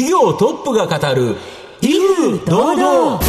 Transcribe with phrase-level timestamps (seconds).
[0.00, 1.36] 企業トップが語る
[1.82, 3.20] 威風堂々。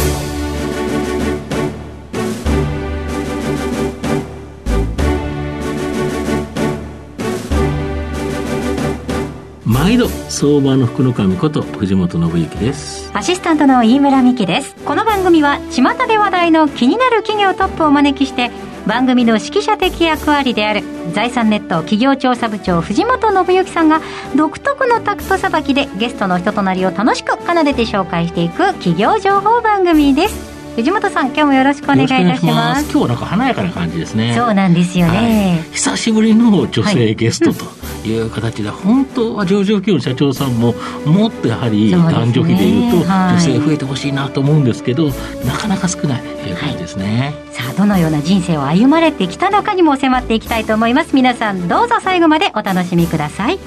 [9.66, 13.10] 毎度相場の福の神こと藤本信之です。
[13.12, 14.74] アシスタントの飯村美希です。
[14.86, 18.50] この番組は巷で話題の気になる企業トップをお招きして
[18.86, 24.00] 番組の指揮者的役割である財産ネット企業調査部長藤本信之さんが
[24.36, 30.52] 独特のタクトさばきでゲストの人となりを楽しく奏でて紹介していく企業情報番組です。
[30.74, 32.90] 藤本さん今日もよろしくお願いいたします。
[32.90, 34.34] 今日はなんか華やかな感じですね。
[34.34, 37.64] そうなんですよね、はい、久しぶりの女性ゲストと。
[37.64, 37.81] い
[38.20, 40.74] う形で、はい、本当は上場企業の社長さんも
[41.04, 45.10] もっとやはり男女比でいうと女性増えてほしいなと思うんですけど、
[45.44, 51.14] なかなか少ないという感じですね、はい、さあどのような人生を歩まれてきたのかにも迫っていきたいと思います。
[51.14, 53.58] 皆さんどうぞ最後までお楽しみください。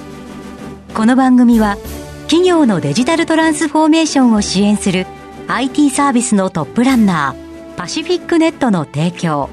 [0.93, 1.77] この番組は
[2.27, 5.05] 企業のデジタルトランスフォーメーションを支援する
[5.47, 9.49] IT サービスのトップランナーパシフィックネットの提供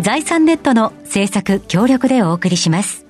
[0.00, 3.07] 財産ネットの制作協力でお送りします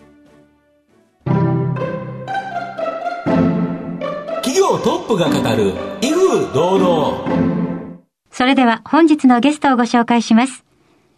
[4.68, 7.98] 業トップが語る威風堂々
[8.30, 10.64] それでは本日のゲストをご紹介します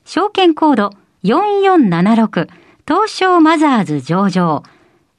[0.04, 0.90] 証券コード
[1.24, 2.48] 4476
[2.86, 4.62] 東証マザーズ上場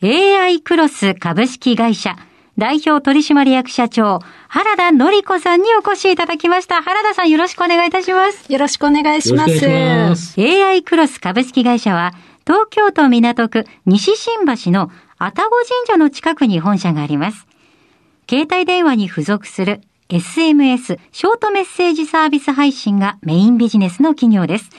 [0.01, 2.15] AI クロス株式会社
[2.57, 6.83] 代表取締役社長、原田のり子さんにお越しいただきました。
[6.83, 8.51] 原田さんよろしくお願いいたします。
[8.51, 9.67] よろしくお願いします。
[9.67, 12.11] ます AI クロス株式会社は、
[12.45, 15.43] 東京都港区西新橋の愛宕
[15.85, 17.47] 神社の近くに本社があります。
[18.31, 24.69] 携帯電話に付属する SMS、ショートメッセージサービス配信がメインビジネスの企業です。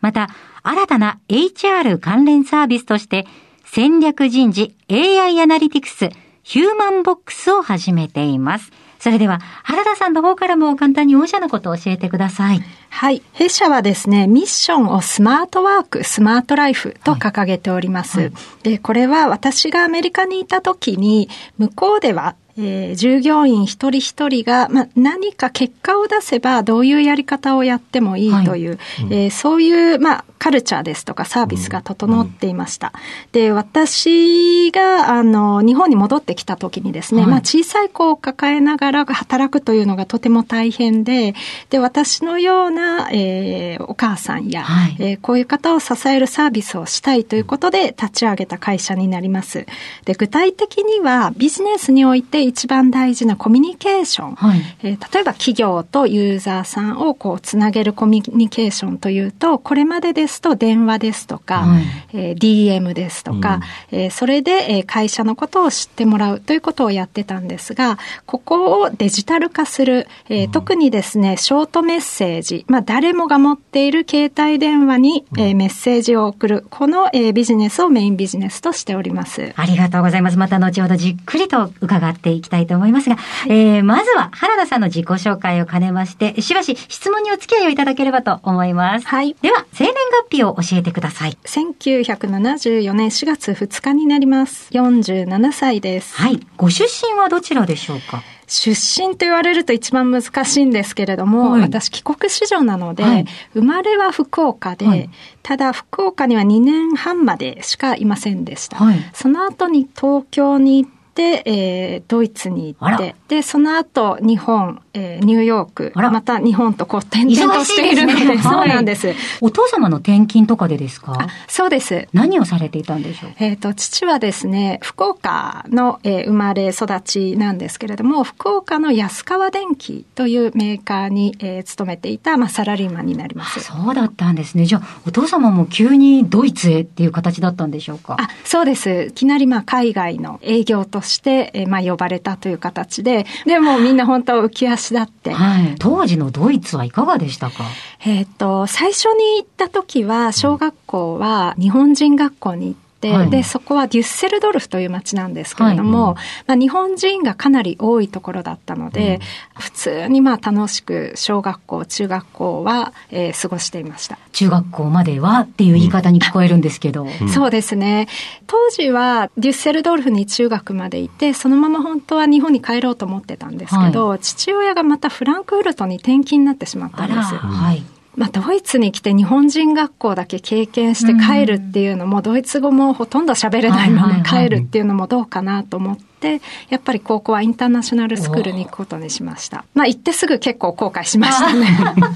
[0.00, 0.28] また、
[0.62, 3.26] 新たな HR 関連サービスとして、
[3.64, 6.10] 戦略人事 AI アナリティクス
[6.44, 8.70] ヒューマンボックスを始めています。
[9.00, 12.62] それでは、原田さんの方からも簡単に御社のことを教えてください。
[12.90, 13.22] はい。
[13.32, 18.18] 弊社はですね、ミッションをスマートワーク、スマートライフと掲げております。
[18.18, 21.28] はいはい、で、これは私がアメリカにいた時に、
[21.58, 28.66] 向こうではえー、従業員一人一人が、まあ、何か結果を出せばどういうやり方をやってもいいとい。
[28.66, 32.92] う、はいうん、えー、そういう、まあ、カルチャーですとかサービスが整っていました。
[33.32, 41.34] で、私が、あの、日本に戻ってきた時にですね、はい、まあ、小さい子を抱えながら働くというのがとても大変で、
[41.68, 49.66] で、私のような、えー、お母さんや、はい、えー、こういう方を支えるサービスをしたいということで立ち上げた会社になります。
[50.06, 54.34] で、具体的にはビジネスにおいて一番大事なコミュニケーション。
[54.34, 63.60] はい、えー、例えば企業とユーザーさんをこうつなげるコミュニケーションというと、これまでですと電話ですとか、はい、えー、DM ですとか、
[63.92, 79.52] うん、えー、それで、え会社のことを知ってもらうということをやってたんですが、ここをデジタル化する、え特にですね、ショートメッセージ、まあ誰もが持っている携帯電話に、えー、メッセージを送る、この、えー、ビジネスをメインビジネスとしております。
[79.56, 80.36] ありがとうございます。
[80.36, 89.06] また後ほどじっくりと伺っていきたいと思いますが、はい、えー、まずは原田さんの自己紹介を兼ねまして、しばし質問にお付き合いをいただければと思います。
[89.06, 89.36] はい。
[89.40, 89.94] では、生年
[90.28, 91.38] 月日を教えてください。
[91.44, 94.70] 1974年4月2日になります。
[94.72, 96.16] 47歳です。
[96.16, 96.40] はい。
[96.56, 98.22] ご出身はどちらでしょうか？
[98.50, 103.24] 出身と言われると一番難しいんですけれども、はい、私帰国子女なので、はい、
[103.54, 105.08] 生まれは福岡で、はい、
[105.44, 108.78] ただ福岡には2年半までしかいませんでした。
[109.14, 121.28] その後に東京に行ってで、えー、ドイツに行って、で、その後、日本、えー、ニューヨーク、また日本とこう転々としているので、でね、そうなんです、はい、お父様の転勤とかでですか？
[121.48, 122.08] そうです。
[122.12, 123.32] 何をされていたんでしょう？
[123.38, 133.60] えっ、と、父はですね、福岡の、えー、生まれ育ちなんですけれども、福岡の安川電機というメーカーに、えー、勤めていた、まあ、サラリーマンになります。
[133.60, 134.64] そうだったんですね。
[134.66, 138.16] じゃあ、お父様も急にドイツへっていう形だったんでしょうか？
[138.18, 139.08] あ、そうです。
[139.10, 145.32] いきなり、まあ、海外の営業として、えー、まあ、呼ばれたという形で、でもみんな本当浮き足立って。
[145.32, 145.74] はい。
[145.78, 147.64] 当時のドイツはいかがでしたか？
[148.04, 156.14] えっ、と、最初に行った時は、小学校は日本人学校に行って、はい、で、そこはデュッセルドルフという街なんですけれども、はい、
[156.46, 159.20] まあ、日本人がかなり多いところだったので、
[159.56, 164.18] うん、普通にまあ楽しく小学校、中学校は、えー、過ごしていました。
[164.32, 167.06] 中学校まではっていう言い方に聞こえるんですけど。
[167.20, 168.08] うん、そうですね。
[168.46, 177.34] 当時はデュッセルドルフに中学までいて、そのまま本当は日本に帰ろうと思ってたんですけど、はい、父親がまたフランクフルトに転勤になってしまったんです。
[177.36, 177.82] はい
[178.20, 189.64] まあ、ドイツに来て日本人学校だけ経験して帰るっていうのも、ドイツ語もほとんど喋れないまま帰るっていうのもどうかなと思って、て、やっぱり高校はインターナショナルスクールに行くことにしました。
[189.74, 191.66] まあ行ってすぐ結構後悔しましたね。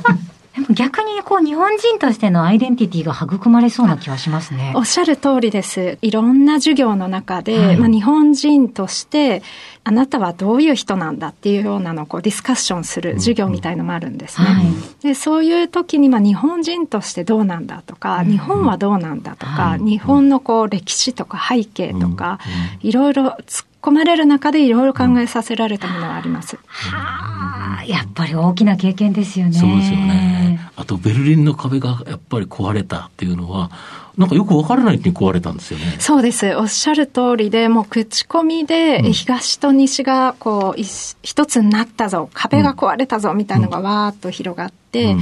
[0.71, 4.73] 逆にこう日本人としてのアイデンティティが育まれそうな気はしますね。
[4.77, 5.99] おっしゃる通りです。
[6.03, 9.43] いろんな授業の中で、はい、まあ、日本人として
[9.85, 14.47] あなたはどういう人なんだっていうようなのをこうディスカッションする授業みたいのもあるんですね。
[14.47, 14.65] はい、
[15.03, 22.39] でそういう時にまあ日本人としてどうなんだとか、日本はどうなんだとか、日本のこう歴史とか背景とか、
[22.81, 26.57] いろいろ突っ込まれる中でいろいろ考えさせられたものはあります。
[26.67, 29.53] はあ、やっぱり大きな経験ですよね。
[29.53, 30.71] そうですよね。
[30.77, 33.71] あとベルリンの壁がやっぱり壊れたっていうのは、
[34.17, 35.97] なんかよくわからないって壊れたんですよね。
[35.99, 36.57] そうです。
[36.57, 40.83] おっしゃる通りで、もう口コミで、東と西がこう、
[41.23, 45.19] 一つになったぞ、壁が壊れたぞ、みたいなのがわーっと広がって、うん、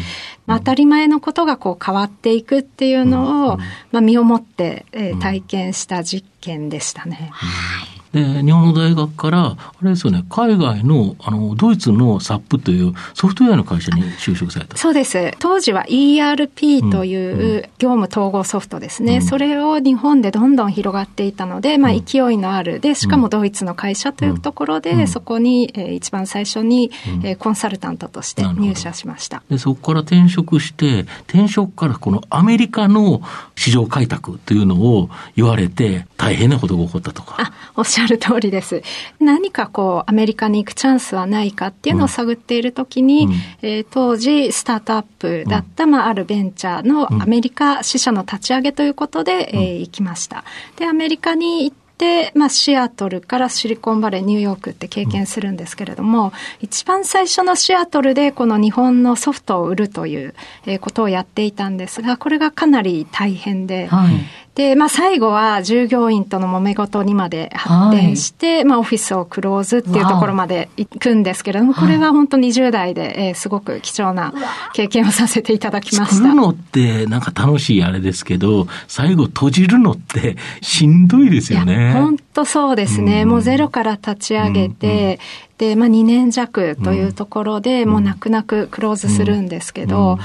[0.47, 3.57] まあ、当たり前のことがこう変わっていくっていうのを、
[3.91, 7.31] まあ、身をもって、えー、体験した実験でしたね。
[7.33, 14.77] はいで、日本の大学から、あれですよね、海外の、あの、ドイツのサップというソフトウェアの会社に就職された。
[14.77, 15.33] そうです。
[15.39, 19.17] 当時は ERP という業務統合ソフトですね。
[19.17, 26.91] うん、それを日本でどんどん広がっていたので、まあ、勢いのある、で、しかもドイツの会社というところで、うん、そこに、えー、一番最初に、
[27.25, 29.43] えー、コンサルタントとして入社しました。
[29.49, 33.23] で、そこから転職して、転職からこのアメリカの
[33.57, 37.37] 市場開拓というのを言われて、大変なことが起こったとか。
[37.39, 38.83] あ、おっしゃる通りです。
[39.21, 43.33] 何かこう、アメリカに行くチャンスはないかっていうのを探っているときに、うん、
[43.63, 50.45] えー、当時、スタートアップだった、うん、まあ、あるベンチャーのアメリカ支社の立ち上げということで、うん、えー、行きました。
[50.77, 60.35] で、アメリカに行って、まあ、シアトルからシリコンバレー、ニューヨークって経験するんですけれども、うん、一番最初のシアトルでこの日本のソフトを売るという
[60.81, 64.15] ことをやっていたんですが、これがかなり大変で、はい、
[64.55, 74.35] で、まあ最後は従業員との揉め事にまで発展して、はい、まあオフィスをクローズっていうところまで行くんですけれども、これは本当20代で、えー、すごく貴重な
[74.75, 76.17] 経験をさせていただきました。
[76.17, 81.93] 作るのってなんか楽しいあれですけど、最後閉じるのってしんどいですよね。
[81.95, 83.23] 本当そうですね。
[83.23, 85.19] うん、もうゼロから立ち上げて、うんうん
[85.63, 90.19] で、まあ、2年弱というところで、もう泣く泣くクローズするんですけど、うん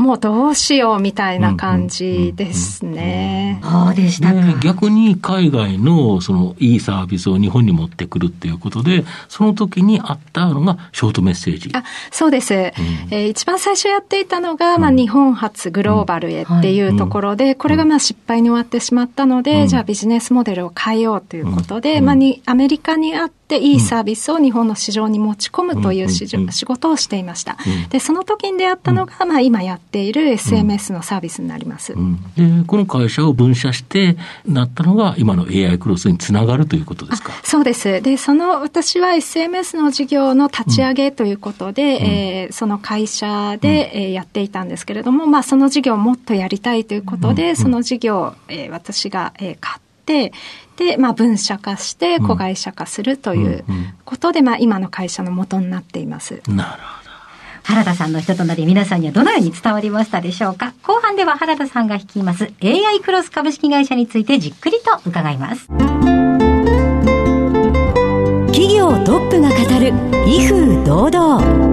[0.00, 3.60] もうどうしようみたいな感じですね。
[3.62, 4.58] そうでしたか。
[4.60, 11.70] 逆に海外のそのいいサービスを日本に持ってくるっていうことで、その時にあったのがショートメッセージ。
[11.74, 12.62] あそうです、うん、
[13.10, 27.58] えー、一番最初やっていたのが、まあ、日本初グローバルへっていうところで、これがまあ失敗に終わってしまったので、じゃあビジネスモデルを変えようということで、まあに、アメリカにあって、いいサービスを日本の市場に持ち込むという仕事をしていました。
[27.90, 32.18] で、その時に出会ったのが、まあ今やってている SMS のサービスになります、うん。
[32.38, 34.16] うん、でこの会社を分社して
[34.46, 37.32] なったのが今の AI クロスにつながるということですか？
[37.42, 38.00] そうです。
[38.00, 50.32] でその私は SMS の事業の立ち上げということで、うん、えー、その会社で、えー、やっていたんですけれども、まあ、その事業をもっとやりたいということで、その事業を、えー、私が、えー、買で、
[50.98, 53.64] まあ、分社化して子会社化するという
[54.04, 56.42] ことで、まあ、今の会社の元になっています。
[56.48, 57.10] なるほど。
[57.62, 60.72] 原田さんの人となり皆さんにはどのように伝わりましたでしょうか？
[60.82, 65.66] 後半では原田さんが率います AI クロス株式会社についてじっくりと伺います。
[68.46, 69.92] 企業トップが語る
[70.26, 71.69] 威風堂々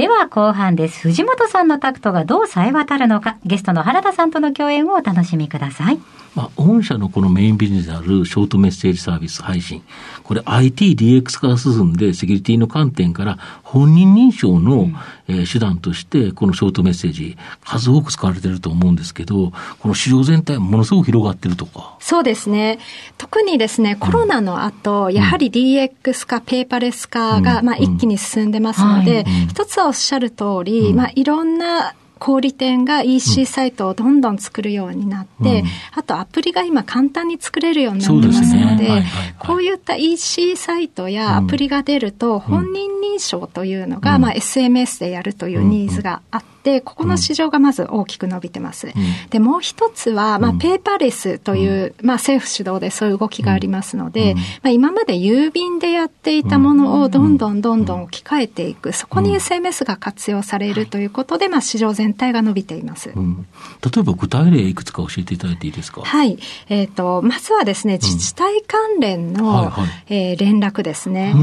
[0.00, 1.02] では後半です。
[1.02, 5.98] 藤本さんのタクトがどう冴え渡るのか、ゲストの原田さんとの共演をお楽しみください。
[6.34, 9.82] まあ、御社のこのメインビジネスであるショートメッセージサービス配信。
[10.22, 21.96] これ IT、DX 化が進んで、セキュリティの観点から本人認証の、うん、えー、手段として、このショートメッセージ、数多く使われていると思うんですけど、この市場全体ものすごく広がってるとか。
[21.98, 22.78] そうですね。
[23.18, 35.66] 特にですね、コロナの後、うん、やはり DX 化、ペーパレス化が、まあ、一気に進んでますので、一つはおっしゃる通り、まあ、いろんな小売店が EC サイトをどんどん作るようになって、うん、
[35.96, 38.90] あとアプリが今簡単に作れるようになってますので、でね。
[38.90, 48.88] はいはいはい、こういった EC サイトやアプリが出ると、本人認証というのが、うん、まあ、SMS でやるというニーズがあって、で、ここの市場がまず大きく伸びてます。
[48.88, 48.92] うん、
[49.30, 63.10] で、もう一つは、まあ、ペーパーレスという、まあ、政府主導でそういう動きがありますので、まあ、今まで郵便でやっていたものをどんどんどんどん置き換えていく、そこに SMS が活用されるということで、まあ、市場全体が伸びています。
[63.14, 63.46] うん、
[63.82, 66.02] 例えば具体例いくつか教えていただいていいですか？
[66.02, 66.38] はい。
[66.68, 71.34] えっ、ー、と、まずはですね、自治体関連の、はいはい、えー、連絡ですね。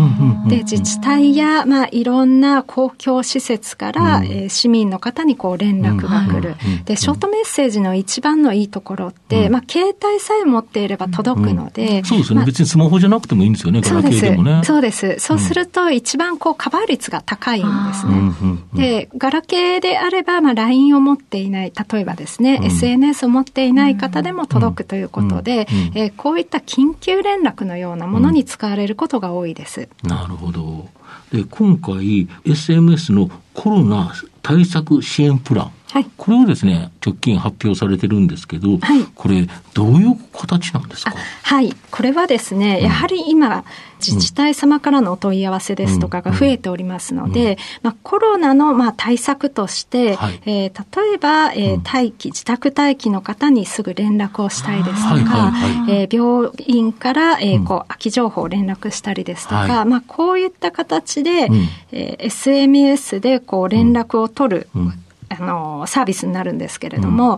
[0.48, 6.56] で、自治体や、まあ、いろんな公共施設から、えー、市民の方方にこう連絡が来る。
[6.86, 12.04] で、ショートメッセージの一番のいいところって、まあ、携帯さえ持っていれば届くので。
[12.04, 14.62] そうですね、まあ、別にスマホじゃなくてもいいんですよね、ガラケーでもね。
[14.64, 15.16] そうです。
[15.20, 18.32] そうすると、一番こう、カバー率が高いんですね。
[18.74, 29.90] で、ガラケーであれば、まあ、LINE を持っていない、例えばですね、SNS を持っていない方でも届くということで、えこういった緊急連絡のようなものに使われることが多いです。
[30.04, 30.90] なるほど。
[31.32, 34.14] で、今回、SMS のコロナ
[34.48, 35.72] 対策支援プラン。
[35.89, 41.13] はい、これをですね、直近発表されてるんですけど、はい、これ、どういう形なんですか？
[41.44, 43.63] はい、これはですね、やはり今、
[44.06, 55.51] 自治体様からのお問い合わせですとかが増えておりますので、まあ、コロナのまあ対策として、はい、えー、例えば、えー、待機、自宅待機の方にすぐ連絡をしたいですとか、
[55.89, 64.94] えー、病院から、えー、こう空き情報を連絡したりですとか、はい、まあ、こういった形で、うん、えー、SMS でこう連絡を取る、うん。
[65.29, 67.36] あの、サービスになるんですけれども、う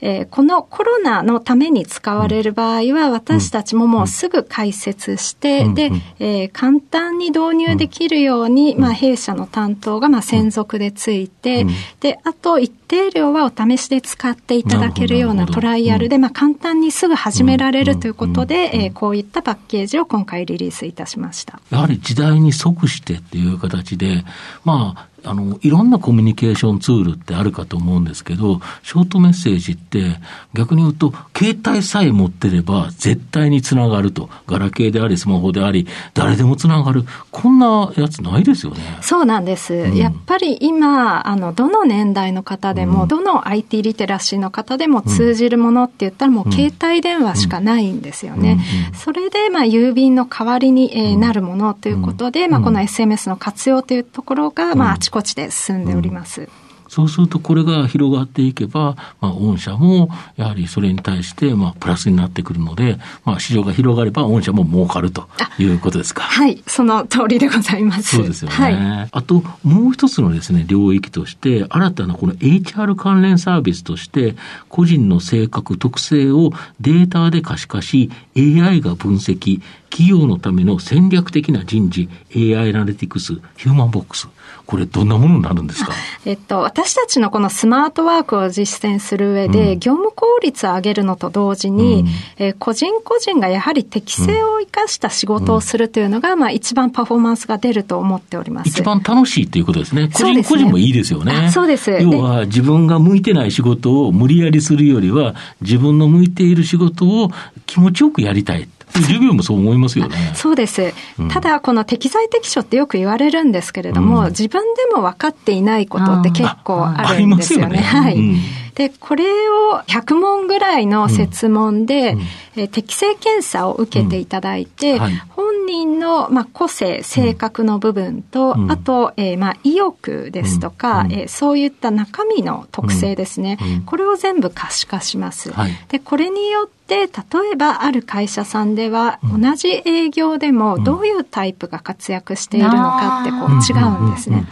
[0.00, 21.60] えー、このコロナのために使われる場合は、私たちももうすぐ解説して、うん、で、えー、簡単に導入できるように、うん、まあ、弊社の担当が、まあ、専属でついて、うん、で、あと、一定量はお試しで使っていただけるようなトライアルで、まあ、簡単にすぐ始められるということで、えー、こういったパッケージを今回リリースいたしました。
[21.70, 24.24] やはり時代に即してっていう形で、
[24.64, 30.16] まあ、あの、いろんなコミュニケーションツールってあるかと思うんですけど、ショートメッセージって
[30.54, 34.30] 逆に言うと、携帯さえ持ってれば絶対につながると。
[34.46, 37.04] ガラケーであり、スマホであり、誰でもつながる。
[37.32, 38.80] こんなやつないですよね。
[39.00, 39.74] そうなんです。
[39.74, 48.60] うん、やっぱり今、あの、どの年代の方でも、うん、どの IT リテラシーの方でも通じるものって言ったらもう携帯電話しかないんですよね。
[48.94, 56.48] それで、まあ、郵便の代わりに、えー、なるものということで、まあ、この SMS の活用というところが、まあ、あちこちで進んでおります。
[56.96, 66.22] そうするとこれが広がっていけば、まあ、御社もやはりそれに対して、まあ、プラスになってくるので、まあ、市場が広がれば御社も儲かるということですか。
[66.22, 68.16] はい、その通りでございます。
[68.16, 68.56] そうですよね。
[68.56, 74.34] はい、あと、もう一つのですね、領域として、新たなこの HR 関連サービスとして、
[74.70, 79.60] 個人の性格、特性をデータで可視化し、AI が分析、
[79.90, 84.28] 企業のための戦略的な人事、AI アナリティクス、ヒューマンボックス。
[84.66, 85.92] これどんなものになるんですか？
[86.24, 92.08] えっと、私たちのこのスマートワークを実践する上で、うん、業務効率を上げるのと同時に、うん、
[92.44, 98.68] えー、個人個人がやはり適性を生かした仕事をするというのが、うん、まあ一番パフォーマンスが出ると思っております。
[98.68, 100.10] 一番楽しいということですね。
[100.12, 101.50] 個人個人もいいですよね。
[101.52, 101.92] そうです。
[101.92, 107.30] 要は自分が向いてない仕事を無理やりするよりは、自分の向いている仕事を
[107.66, 108.68] 気持ちよくやりたい。
[109.02, 110.32] 授業もそう思いますよね。
[110.34, 110.92] そうです。
[111.30, 117.64] ただ、この適材適所ってよく言われるんですけれども、うん、自分でも分かっていないことって結構あるんですよね。
[117.64, 118.16] よねはい。
[118.16, 118.36] うん
[118.76, 122.26] で、これを100問ぐらいの設問で、うんうん、
[122.56, 125.00] え適正検査を受けていただいて、うん。
[125.00, 135.52] はい、本人の、まあ、個性、性格の部分と、あと、えー、まあ、意欲ですとか、えー、そういった中身の特性ですね、これを全部可視化します。
[135.52, 137.08] はい、で、これによってで、例
[137.52, 144.46] えばある会社さんでは、同じ営業でもどういうタイプが活躍しているのかってこう違うんですね。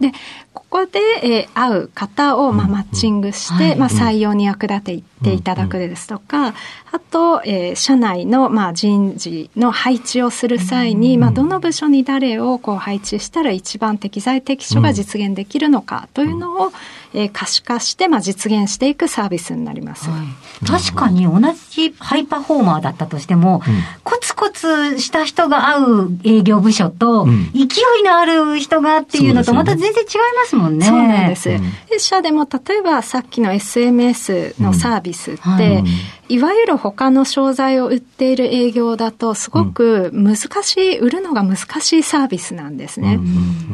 [0.00, 0.12] で、
[0.54, 6.54] ここで、えー、会う方を、まあ、マッチングして、まあ、採用に役立てていただくですとか、あ
[7.10, 16.72] と、えー、社内の、まあ、人事の配置をする際に、まあ、どの部署に誰をこう配置したら一番適材適所が実現できるのかというのを、
[17.14, 20.10] えー、可視化して、まあ、実現していくサービスになります。
[20.10, 20.16] は
[20.62, 27.60] い、確かに同じハイパフォーマーだったとしても、うん、コツコツした人が会う営業部署と、うん、勢
[28.00, 30.86] いのある人がっていうのとまた全然違いますもんね。
[30.86, 31.48] そうなんです。
[31.50, 35.60] 弊、うん、社でも例えばさっきの SMS のサービスって、は
[36.28, 43.18] い、いわゆる他の商材を売っている営業だとすごく難しい、売るのが難しいサービスなんですね。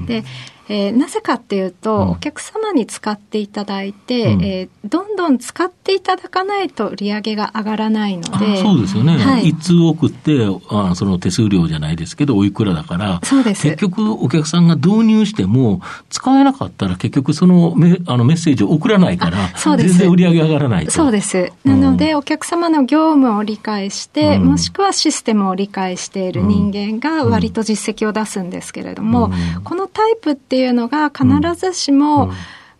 [0.07, 0.25] で
[0.69, 8.57] えー、なぜかっていうと、うん、お客様に使っていただいて、うん、えー、どんどん使っていただかないと売り上げが上がらないので。
[8.63, 9.17] そうですよね。
[9.17, 10.39] はい、一通送って、
[10.69, 13.63] あその手数料じゃないですけど、おいくらだから、そうです。
[13.63, 21.53] 結局お客さんが導入しても、使えなかったら結局そのメあのメッセージを送らないから、そうです全然売り上げ上がらないそうです。
[21.65, 29.33] なので、お客様の業務を理解して、もしくはシステムを理解している人間が割と実績を出すんですけれども、
[29.65, 31.25] このタイプってっていうのが必
[31.59, 32.31] ずしも、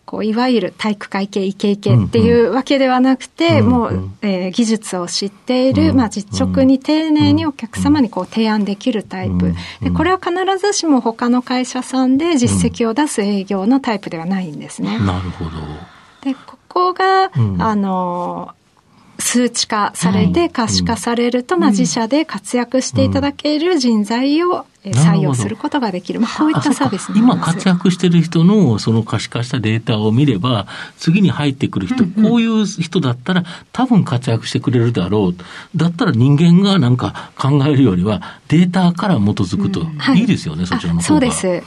[0.05, 3.57] こういわゆる体育会系イケイケっていうわけではなくて、うん。
[3.57, 14.99] うん、もう、えー、技術を知っている、うん、まあ、実直に丁寧にお客様にこう提案できるタイプ、でこれは必ずしも他の会社さんで実績を出す営業のタイプではないんですね。
[14.99, 15.51] なるほど。
[16.21, 18.53] でここが、あの
[19.17, 26.19] 数値化されて可視化されると、まあ、自社で活躍していただける人材を採用することができる。
[26.19, 35.35] まあ、こういったサービス今活躍してる人のその可視化したデータを見れば、次に入ってくる人、うんうん、こういう人だったら多分活躍してくれるだろう。
[35.75, 41.03] だったら人間がなんか考えるよりはデータから基づくと、うんはい、いいですよね、そちらの方が。
[41.03, 41.63] そうです。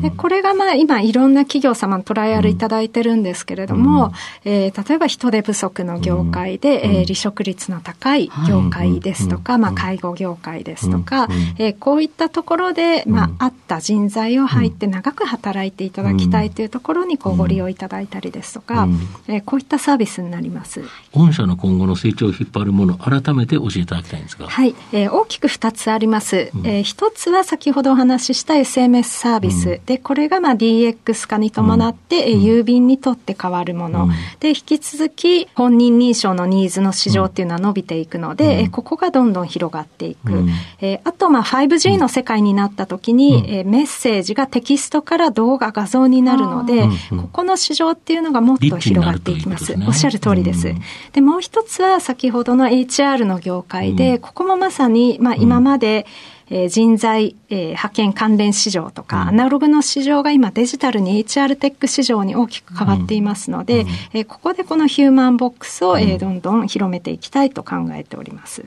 [0.00, 4.12] でこれがまあ今いろんな企業様トライアルいただいてるんですけれども、うん、
[4.44, 18.88] えー、例えば人手不足の業界で、うん、えー、離職率の高い業界ですとか、まあ、介護業界ですとか、えー、こういったところで、まあ、あった人材を入って長く働いていただきたいというところにこうご利用いただいたりですとか、
[19.28, 20.82] えー、こういったサービスになります。
[21.12, 24.48] 御社の今後の成長を引っ張るもの改めて教えていただきたいんですが。
[24.48, 26.50] はい、えー、大きく2つあります。
[26.54, 34.08] うん、えー、1つは先ほどお話しした SMS サービス、でこれがまあ DX 化に伴って、郵便にとって変わるもの、
[34.40, 40.44] で引き続き本人認証のニーズの市場っていうのは伸びていくので、ここがどんどん広がっていく、
[40.80, 49.74] えあとまあ 5G の世界になった時に、えメッセージがテキストから動画画像になるので、ここの市場っていうのがもっと広がっていきます。
[49.86, 50.74] おっしゃる通りです。
[51.12, 56.06] でもう一つは先ほどの HR の業界で、ここもまさにまあ今まで、
[56.50, 68.64] えー、人材、えー、派遣関連市場とか、アナログの市場が今デジタルに HR テック市場に大きく変わっていますので、うん、えー、ここでこのヒューマンボックスを、えー、どんどん広めていきたいと考えております。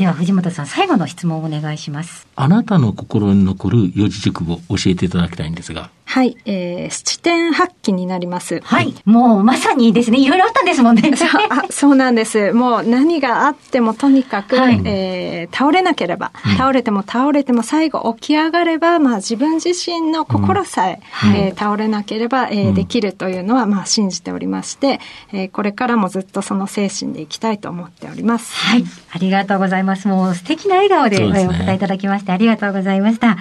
[0.00, 8.60] では藤本さん最後の質問をお願いしますあなたの心に残る四字熟語教えていただきたいんですがはい、えー、七点八起になります。
[8.62, 8.96] はい。
[9.04, 11.08] もうまさにですね、いろいろあったんですもんね。
[11.50, 12.52] あそうなんです。
[12.52, 24.98] もう何があってもとにかく、はい、えー、倒れなければ、倒れても倒れても最後起き上がれば、まあ自分自身の心さえ、うん、えー、倒れなければ、えー、できるというのは、まあ信じておりまして、
[25.32, 28.52] えー、これからもずっとその精神でいきたいと思っております。
[28.56, 28.84] はい。
[29.12, 30.08] ありがとうございます。
[30.08, 33.38] もう素敵な笑顔でお答えいただきまして、ありがとうございました。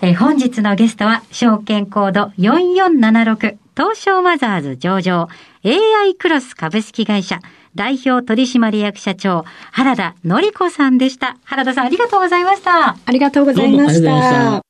[0.00, 5.28] えー、本日のゲストは、証券コード4476、東証マザーズ上場、
[5.64, 7.40] AI クロス株式会社、
[7.74, 11.36] 代表取締役社長、原田典子さんでした。
[11.44, 12.96] 原田さん、ありがとうございました。
[13.04, 14.62] ありがとうございました。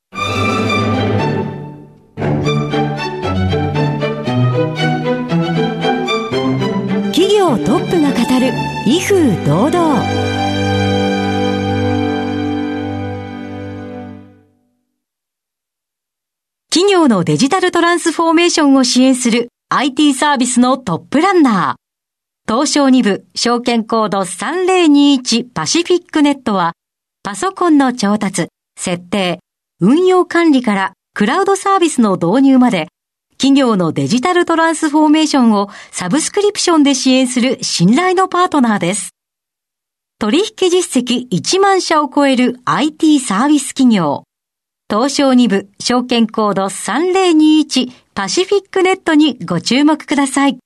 [7.12, 8.52] 企業トップが語る、
[8.90, 10.02] 威風堂々。
[16.70, 22.50] 企業のデジタルトランスフォーメーションを支援する IT サービスのトップランナー。
[22.50, 26.72] 東証2部証券コード3021パシフィックネットは、
[27.22, 28.48] パソコンの調達、
[28.80, 29.40] 設定、
[29.82, 32.88] 運用管理からクラウドサービスの導入まで、
[33.38, 39.10] 企業のデジタルトランスフォーメーションをサブスクリプションで支援する信頼のパートナーです。
[40.18, 44.24] 取引実績1万社を超える IT サービス企業。
[44.90, 50.58] 東証2部証券コード3021パシフィックネットにご注目ください。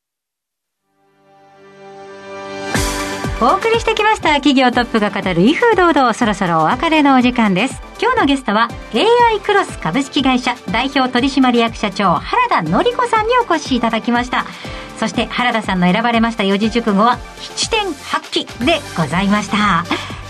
[3.42, 7.82] お送りしてきました企業トップが語る威風堂々そろそろお別れのお時間です。
[8.00, 14.46] 今日のゲストは AI クロス株式会社代表取締役社長原田典子さんにお越しいただきました。
[14.96, 19.86] そして原田さんの選ばれました四字熟語は七点八起でございました。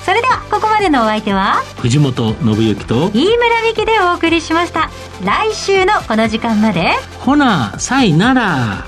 [0.06, 4.88] それではここまでのお相手は藤本信之と飯村美希でお送りしました。
[5.22, 6.92] 来週のこの時間まで。
[7.20, 8.86] ほなさいなら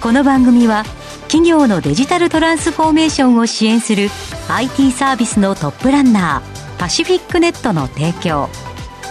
[0.00, 0.84] この番組は
[1.26, 4.08] 企業のデジタルトランスフォーメーションを支援する
[4.48, 8.48] IT サービスのトップランナーパシフィックネットの提供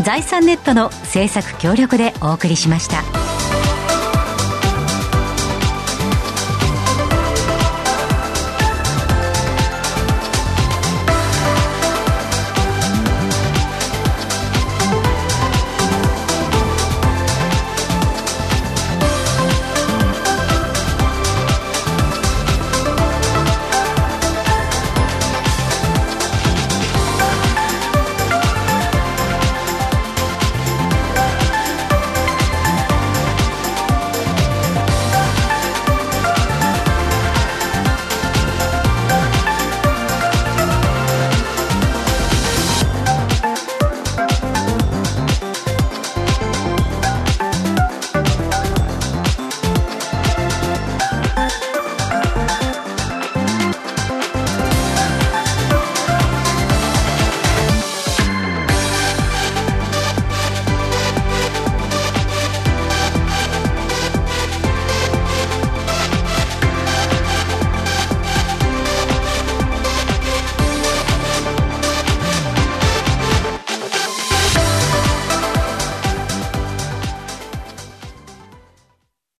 [0.03, 3.24] 財産ネットの制作協力でお送りしました。